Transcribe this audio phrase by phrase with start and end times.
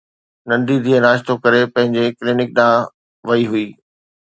[0.47, 2.85] ننڍي ڌيءَ ناشتو ڪري پنهنجي ڪلينڪ ڏانهن
[3.27, 3.67] وئي هئي